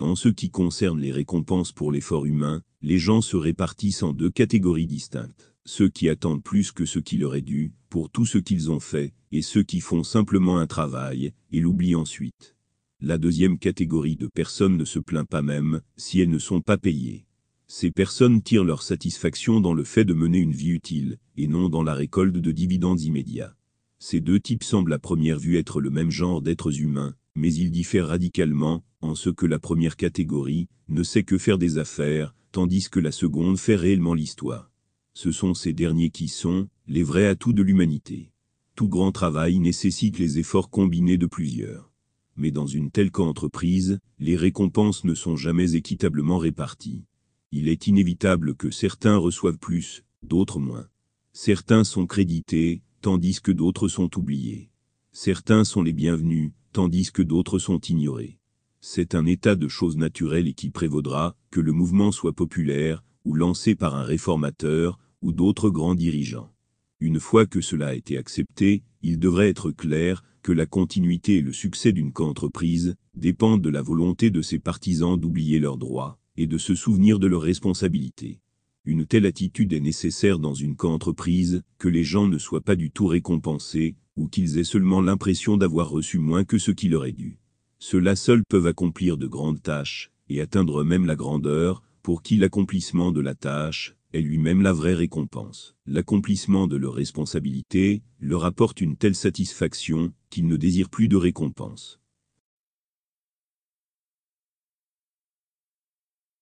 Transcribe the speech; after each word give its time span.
En 0.00 0.14
ce 0.14 0.28
qui 0.28 0.48
concerne 0.50 1.00
les 1.00 1.10
récompenses 1.10 1.72
pour 1.72 1.90
l'effort 1.90 2.24
humain, 2.24 2.62
les 2.82 2.98
gens 2.98 3.20
se 3.20 3.36
répartissent 3.36 4.04
en 4.04 4.12
deux 4.12 4.30
catégories 4.30 4.86
distinctes. 4.86 5.52
Ceux 5.64 5.88
qui 5.88 6.08
attendent 6.08 6.42
plus 6.42 6.70
que 6.70 6.86
ce 6.86 7.00
qui 7.00 7.18
leur 7.18 7.34
est 7.34 7.42
dû, 7.42 7.72
pour 7.88 8.08
tout 8.08 8.24
ce 8.24 8.38
qu'ils 8.38 8.70
ont 8.70 8.78
fait, 8.78 9.12
et 9.32 9.42
ceux 9.42 9.64
qui 9.64 9.80
font 9.80 10.04
simplement 10.04 10.58
un 10.58 10.68
travail, 10.68 11.32
et 11.50 11.60
l'oublient 11.60 11.96
ensuite. 11.96 12.54
La 13.00 13.18
deuxième 13.18 13.58
catégorie 13.58 14.16
de 14.16 14.28
personnes 14.28 14.76
ne 14.76 14.84
se 14.84 15.00
plaint 15.00 15.28
pas 15.28 15.42
même, 15.42 15.80
si 15.96 16.20
elles 16.20 16.30
ne 16.30 16.38
sont 16.38 16.60
pas 16.60 16.78
payées. 16.78 17.26
Ces 17.66 17.90
personnes 17.90 18.40
tirent 18.40 18.64
leur 18.64 18.82
satisfaction 18.84 19.60
dans 19.60 19.74
le 19.74 19.84
fait 19.84 20.04
de 20.04 20.14
mener 20.14 20.38
une 20.38 20.52
vie 20.52 20.70
utile, 20.70 21.18
et 21.36 21.48
non 21.48 21.68
dans 21.68 21.82
la 21.82 21.94
récolte 21.94 22.36
de 22.36 22.52
dividendes 22.52 23.00
immédiats. 23.00 23.56
Ces 23.98 24.20
deux 24.20 24.38
types 24.38 24.62
semblent 24.62 24.92
à 24.92 25.00
première 25.00 25.40
vue 25.40 25.56
être 25.56 25.80
le 25.80 25.90
même 25.90 26.12
genre 26.12 26.40
d'êtres 26.40 26.80
humains, 26.80 27.16
mais 27.36 27.52
ils 27.52 27.70
diffèrent 27.70 28.08
radicalement, 28.08 28.84
en 29.00 29.14
ce 29.14 29.30
que 29.30 29.46
la 29.46 29.58
première 29.58 29.96
catégorie 29.96 30.68
ne 30.88 31.02
sait 31.02 31.22
que 31.22 31.38
faire 31.38 31.58
des 31.58 31.78
affaires, 31.78 32.34
tandis 32.52 32.88
que 32.90 33.00
la 33.00 33.12
seconde 33.12 33.58
fait 33.58 33.76
réellement 33.76 34.14
l'histoire. 34.14 34.70
Ce 35.14 35.32
sont 35.32 35.54
ces 35.54 35.72
derniers 35.72 36.10
qui 36.10 36.28
sont 36.28 36.68
les 36.86 37.02
vrais 37.02 37.26
atouts 37.26 37.52
de 37.52 37.62
l'humanité. 37.62 38.32
Tout 38.74 38.88
grand 38.88 39.12
travail 39.12 39.58
nécessite 39.58 40.18
les 40.18 40.38
efforts 40.38 40.70
combinés 40.70 41.18
de 41.18 41.26
plusieurs. 41.26 41.92
Mais 42.36 42.52
dans 42.52 42.66
une 42.66 42.90
telle 42.90 43.10
qu'entreprise, 43.10 43.98
les 44.20 44.36
récompenses 44.36 45.04
ne 45.04 45.14
sont 45.14 45.36
jamais 45.36 45.74
équitablement 45.74 46.38
réparties. 46.38 47.04
Il 47.50 47.68
est 47.68 47.88
inévitable 47.88 48.54
que 48.54 48.70
certains 48.70 49.16
reçoivent 49.16 49.58
plus, 49.58 50.04
d'autres 50.22 50.60
moins. 50.60 50.86
Certains 51.32 51.82
sont 51.82 52.06
crédités, 52.06 52.82
tandis 53.00 53.40
que 53.40 53.52
d'autres 53.52 53.88
sont 53.88 54.16
oubliés. 54.18 54.70
Certains 55.20 55.64
sont 55.64 55.82
les 55.82 55.92
bienvenus, 55.92 56.52
tandis 56.72 57.10
que 57.10 57.22
d'autres 57.22 57.58
sont 57.58 57.80
ignorés. 57.80 58.38
C'est 58.80 59.16
un 59.16 59.26
état 59.26 59.56
de 59.56 59.66
choses 59.66 59.96
naturelles 59.96 60.46
et 60.46 60.54
qui 60.54 60.70
prévaudra, 60.70 61.34
que 61.50 61.58
le 61.60 61.72
mouvement 61.72 62.12
soit 62.12 62.32
populaire, 62.32 63.02
ou 63.24 63.34
lancé 63.34 63.74
par 63.74 63.96
un 63.96 64.04
réformateur, 64.04 64.96
ou 65.20 65.32
d'autres 65.32 65.70
grands 65.70 65.96
dirigeants. 65.96 66.54
Une 67.00 67.18
fois 67.18 67.46
que 67.46 67.60
cela 67.60 67.88
a 67.88 67.94
été 67.94 68.16
accepté, 68.16 68.84
il 69.02 69.18
devrait 69.18 69.48
être 69.48 69.72
clair 69.72 70.22
que 70.42 70.52
la 70.52 70.66
continuité 70.66 71.38
et 71.38 71.42
le 71.42 71.52
succès 71.52 71.90
d'une 71.90 72.12
co-entreprise 72.12 72.94
dépendent 73.16 73.60
de 73.60 73.70
la 73.70 73.82
volonté 73.82 74.30
de 74.30 74.40
ses 74.40 74.60
partisans 74.60 75.18
d'oublier 75.18 75.58
leurs 75.58 75.78
droits 75.78 76.20
et 76.36 76.46
de 76.46 76.58
se 76.58 76.76
souvenir 76.76 77.18
de 77.18 77.26
leurs 77.26 77.42
responsabilités. 77.42 78.40
Une 78.84 79.04
telle 79.04 79.26
attitude 79.26 79.72
est 79.72 79.80
nécessaire 79.80 80.38
dans 80.38 80.54
une 80.54 80.76
co-entreprise, 80.76 81.64
que 81.76 81.88
les 81.88 82.04
gens 82.04 82.28
ne 82.28 82.38
soient 82.38 82.60
pas 82.60 82.76
du 82.76 82.92
tout 82.92 83.08
récompensés, 83.08 83.96
ou 84.18 84.28
qu'ils 84.28 84.58
aient 84.58 84.64
seulement 84.64 85.00
l'impression 85.00 85.56
d'avoir 85.56 85.88
reçu 85.88 86.18
moins 86.18 86.44
que 86.44 86.58
ce 86.58 86.72
qui 86.72 86.88
leur 86.88 87.06
est 87.06 87.12
dû. 87.12 87.38
Ceux-là 87.78 88.16
seuls 88.16 88.42
peuvent 88.44 88.66
accomplir 88.66 89.16
de 89.16 89.28
grandes 89.28 89.62
tâches, 89.62 90.10
et 90.28 90.40
atteindre 90.40 90.82
même 90.84 91.06
la 91.06 91.16
grandeur, 91.16 91.82
pour 92.02 92.22
qui 92.22 92.36
l'accomplissement 92.36 93.12
de 93.12 93.20
la 93.20 93.34
tâche 93.34 93.96
est 94.12 94.20
lui-même 94.20 94.62
la 94.62 94.72
vraie 94.72 94.94
récompense. 94.94 95.76
L'accomplissement 95.86 96.66
de 96.66 96.76
leur 96.76 96.94
responsabilité 96.94 98.02
leur 98.20 98.44
apporte 98.44 98.80
une 98.80 98.96
telle 98.96 99.14
satisfaction 99.14 100.12
qu'ils 100.30 100.46
ne 100.46 100.56
désirent 100.56 100.90
plus 100.90 101.08
de 101.08 101.16
récompense. 101.16 102.00